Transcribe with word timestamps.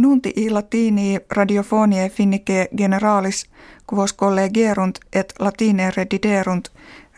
Nunti 0.00 0.32
i 0.36 0.50
latini 0.50 1.18
radiofonie 1.30 2.08
finnike 2.08 2.68
generalis 2.76 3.46
quos 3.92 4.12
collegerunt 4.12 4.98
et 5.12 5.34
latine 5.38 5.90
rediderunt 5.90 6.68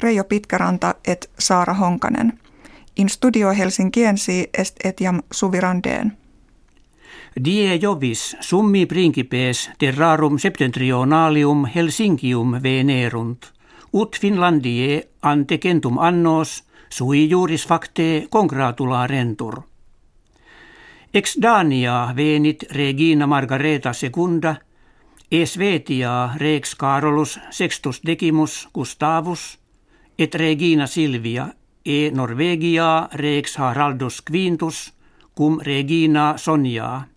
Reijo 0.00 0.24
Pitkäranta 0.24 0.94
et 1.04 1.30
Saara 1.38 1.74
Honkanen. 1.74 2.32
In 2.96 3.08
studio 3.08 3.50
Helsinkiensi 3.50 4.50
est 4.58 4.76
etiam 4.84 5.20
suvirandeen. 5.30 6.12
Die 7.44 7.74
jovis 7.76 8.36
summi 8.40 8.86
principes 8.86 9.70
terrarum 9.78 10.38
septentrionalium 10.38 11.64
Helsinkium 11.64 12.62
venerunt, 12.62 13.52
ut 13.92 14.16
Finlandie 14.20 15.02
antecentum 15.22 15.98
annos 15.98 16.64
sui 16.88 17.30
juris 17.30 17.66
facte 17.66 18.26
congratularentur. 18.30 19.69
Ex 21.12 21.36
Dania 21.42 22.12
venit 22.14 22.64
regina 22.70 23.26
Margareta 23.26 23.92
secunda, 23.92 24.60
e 25.30 25.46
Svetia 25.46 26.36
rex 26.36 26.76
Carolus 26.76 27.38
sextus 27.50 28.00
decimus 28.06 28.68
Gustavus, 28.72 29.58
et 30.18 30.34
regina 30.34 30.86
Silvia, 30.86 31.54
e 31.84 32.10
Norvegia 32.14 33.08
rex 33.12 33.56
Haraldus 33.58 34.22
quintus, 34.22 34.92
cum 35.34 35.58
regina 35.58 36.38
Sonja. 36.38 37.08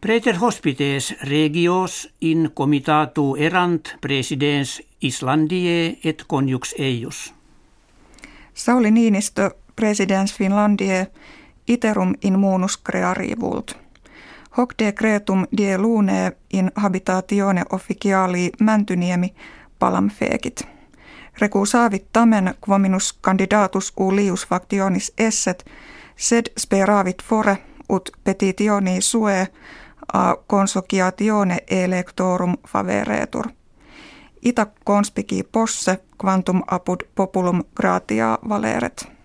Preter 0.00 0.36
hospites 0.40 1.14
regios 1.22 2.08
in 2.20 2.50
comitatu 2.54 3.36
erant 3.36 3.96
presidens 4.00 4.80
Islandie 5.00 5.98
et 6.02 6.24
conjux 6.26 6.74
eius. 6.78 7.34
Sauli 8.54 8.90
Niinistö, 8.90 9.50
presidens 9.76 10.34
Finlandie, 10.34 11.06
iterum 11.68 12.14
in 12.22 12.38
munus 12.38 12.76
crearivult. 12.76 13.76
Hoc 14.58 14.74
decretum 14.78 15.46
die 15.56 15.78
lune 15.78 16.32
in 16.52 16.70
habitatione 16.74 17.62
officiali 17.72 18.50
Mäntyniemi 18.60 19.34
palam 19.78 20.10
fekit. 20.10 20.62
Recusavit 21.40 22.06
tamen 22.12 22.54
quominus 22.66 23.12
candidatus 23.12 23.92
ulius 23.96 24.46
factionis 24.46 25.12
esset, 25.18 25.64
sed 26.16 26.46
speravit 26.58 27.22
fore 27.22 27.58
ut 27.88 28.10
petitioni 28.24 29.00
sue 29.00 29.48
a 30.12 30.36
consociatione 30.46 31.58
electorum 31.70 32.54
faveretur. 32.68 33.48
Ita 34.42 34.66
conspici 34.84 35.42
posse 35.52 35.98
quantum 36.18 36.62
apud 36.66 37.00
populum 37.14 37.64
gratia 37.76 38.38
valeret. 38.48 39.21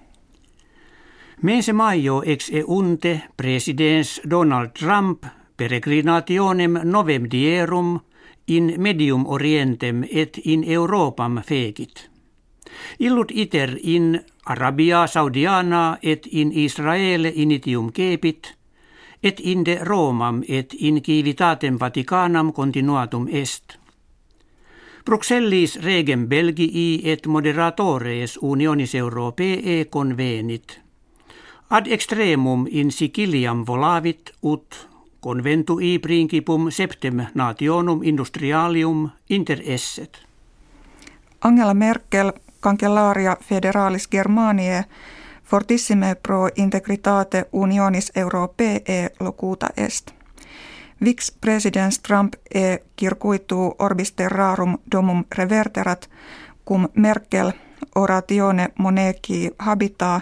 Mense 1.41 1.73
maio 1.73 2.23
ex 2.25 2.49
e 2.49 2.63
unte 2.65 3.21
presidens 3.37 4.21
Donald 4.29 4.69
Trump 4.73 5.23
peregrinationem 5.57 6.79
novem 6.83 7.27
dierum 7.31 7.99
in 8.47 8.73
medium 8.77 9.25
orientem 9.27 10.03
et 10.11 10.37
in 10.45 10.63
Europam 10.63 11.41
fegit. 11.45 12.09
Illut 12.99 13.31
iter 13.31 13.77
in 13.83 14.21
Arabia 14.45 15.07
Saudiana 15.07 15.97
et 16.01 16.27
in 16.31 16.51
Israele 16.51 17.31
initium 17.35 17.91
kepit, 17.91 18.57
et 19.23 19.39
in 19.39 19.65
de 19.65 19.77
Romam 19.83 20.41
et 20.47 20.73
in 20.79 21.01
civitatem 21.05 21.77
Vaticanam 21.79 22.53
continuatum 22.53 23.27
est. 23.31 23.77
Bruxellis 25.05 25.77
regem 25.83 26.27
Belgii 26.27 27.01
et 27.03 27.27
moderatores 27.27 28.39
unionis 28.41 28.95
Europee 28.95 29.85
convenit– 29.85 30.81
Ad 31.69 31.87
extremum 31.87 32.65
in 32.69 32.91
Siciliam 32.91 33.65
volavit 33.67 34.31
ut 34.41 34.87
conventui 35.21 35.99
principum 35.99 36.71
septem 36.71 37.25
nationum 37.33 38.03
industrialium 38.03 39.09
inter 39.29 39.59
esset. 39.65 40.17
Angela 41.41 41.73
Merkel, 41.73 42.31
kankellaria 42.59 43.37
federalis 43.43 44.07
Germaniae, 44.11 44.85
fortissime 45.43 46.15
pro 46.15 46.49
integritate 46.55 47.45
unionis 47.51 48.11
europee 48.15 49.09
locuta 49.19 49.69
est. 49.77 50.11
Vix 51.05 51.31
presidens 51.41 51.99
Trump 51.99 52.33
e 52.53 52.77
circuitu 52.99 53.75
orbis 53.79 54.11
terrarum 54.11 54.77
domum 54.91 55.25
reverterat, 55.37 56.09
cum 56.67 56.89
Merkel 56.95 57.51
oratione 57.95 58.69
moneki 58.77 59.51
habitaa, 59.59 60.21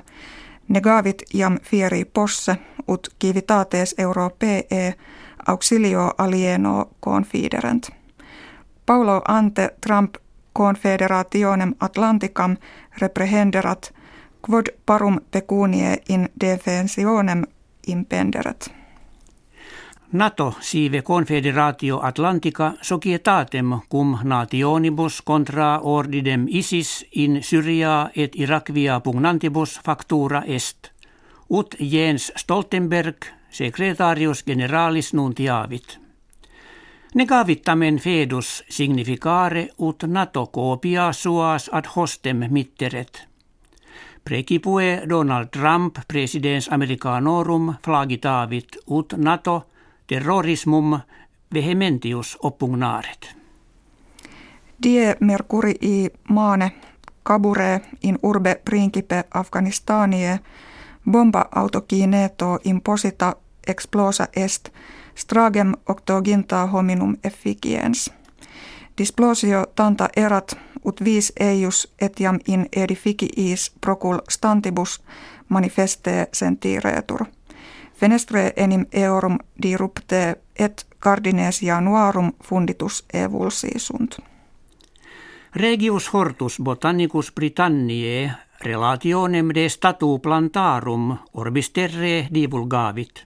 Negavit 0.68 1.24
jam 1.34 1.58
fieri 1.64 2.06
posse 2.06 2.58
ut 2.88 3.08
civitates 3.22 3.96
europee 3.98 4.94
auxilio 5.48 6.14
alieno 6.18 6.90
confiderent. 7.00 7.90
Paulo 8.86 9.22
ante 9.28 9.70
Trump 9.86 10.16
confederationem 10.54 11.76
Atlanticam 11.80 12.58
reprehenderat 13.02 13.94
quod 14.42 14.66
parum 14.86 15.20
pecunie 15.32 15.98
in 16.10 16.30
defensionem 16.42 17.44
impenderet. 17.88 18.85
NATO 20.12 20.54
sive 20.60 21.02
confederatio 21.02 22.00
Atlantica 22.00 22.74
societatem 22.82 23.80
cum 23.90 24.20
nationibus 24.24 25.22
contra 25.22 25.80
ordidem 25.80 26.46
ISIS 26.48 27.06
in 27.12 27.44
Syria 27.44 28.10
et 28.16 28.36
Irakvia 28.36 29.00
pugnantibus 29.00 29.80
factura 29.86 30.44
est. 30.48 30.92
Ut 31.50 31.76
Jens 31.80 32.32
Stoltenberg, 32.36 33.26
secretarius 33.50 34.44
generalis 34.46 35.14
nuntiavit. 35.14 36.00
Negavit 37.16 37.62
tamen 37.64 37.98
fedus 37.98 38.64
significare 38.70 39.68
ut 39.78 40.04
NATO 40.08 40.46
copia 40.46 41.12
suas 41.14 41.70
ad 41.72 41.86
hostem 41.96 42.46
mitteret. 42.50 43.28
Precipue 44.24 45.02
Donald 45.10 45.48
Trump 45.52 45.98
presidens 46.08 46.70
Americanorum 46.72 47.74
flagitavit 47.84 48.78
ut 48.88 49.14
NATO– 49.18 49.64
terrorismum 50.08 51.00
vehementius 51.54 52.38
oppugnaret. 52.44 53.36
Die 54.84 55.16
Mercurii 55.20 56.10
maane 56.30 56.72
kabure 57.24 57.82
in 58.04 58.20
urbe 58.24 58.62
principe 58.66 59.24
Afganistanie 59.34 60.40
bomba 61.12 61.46
autokineto 61.56 62.60
imposita 62.64 63.36
explosa 63.68 64.28
est 64.36 64.70
stragem 65.16 65.74
octoginta 65.90 66.66
hominum 66.66 67.18
efficiens. 67.24 68.12
Displosio 68.98 69.66
tanta 69.76 70.10
erat 70.16 70.58
ut 70.86 71.04
vis 71.04 71.34
eius 71.40 71.94
etiam 72.02 72.40
in 72.48 72.66
edificiis 72.76 73.72
procul 73.82 74.20
stantibus 74.30 75.02
manifeste 75.50 76.28
sentiretur. 76.32 77.26
Fenestre 77.96 78.54
enim 78.56 78.86
eorum 78.92 79.38
dirupte 79.64 80.36
et 80.60 80.86
cardines 81.00 81.62
januarum 81.62 82.32
funditus 82.44 83.06
evulsisunt. 83.14 84.18
Regius 85.56 86.14
hortus 86.14 86.60
botanicus 86.60 87.32
Britanniae 87.32 88.32
relationem 88.64 89.50
de 89.56 89.70
statu 89.70 90.20
plantarum 90.20 91.18
orbis 91.34 91.70
terre 91.70 92.28
divulgavit. 92.34 93.26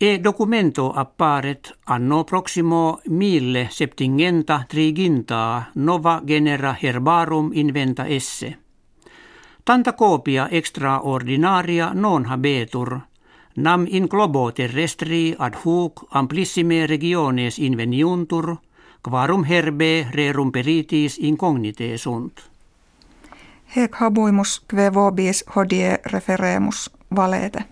E 0.00 0.18
documento 0.24 0.92
apparet 0.94 1.72
anno 1.86 2.24
proximo 2.24 3.00
mille 3.08 3.68
septingenta 3.70 4.64
triginta 4.68 5.62
nova 5.74 6.22
genera 6.26 6.76
herbarum 6.82 7.50
inventa 7.52 8.06
esse. 8.06 8.58
Tanta 9.64 9.92
copia 9.92 10.48
extraordinaria 10.50 11.90
non 11.94 12.26
habetur– 12.26 13.00
nam 13.56 13.86
in 13.88 14.06
globo 14.08 14.50
terrestri 14.52 15.34
ad 15.38 15.54
hoc 15.64 16.06
amplissime 16.10 16.86
regiones 16.86 17.58
inveniuntur, 17.58 18.56
quarum 19.02 19.44
herbe 19.44 20.06
rerum 20.10 20.52
peritis 20.52 21.18
incognite 21.18 21.98
sunt. 21.98 22.40
Hec 23.76 23.94
habuimus 24.00 24.60
kve 24.68 24.90
vobis 24.94 25.44
hodie 25.54 25.98
referemus 26.04 26.90
valete. 27.16 27.64